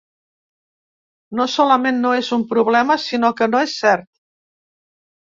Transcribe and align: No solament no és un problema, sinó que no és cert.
No 1.39 1.45
solament 1.55 1.99
no 2.05 2.13
és 2.19 2.29
un 2.37 2.45
problema, 2.53 2.95
sinó 3.03 3.31
que 3.41 3.49
no 3.51 3.61
és 3.67 3.75
cert. 3.83 4.09